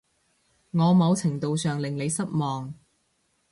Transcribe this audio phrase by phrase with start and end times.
[0.71, 2.73] 我某程度上令你失望